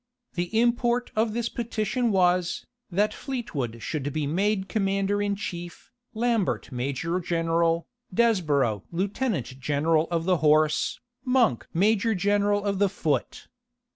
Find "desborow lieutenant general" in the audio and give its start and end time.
8.11-10.07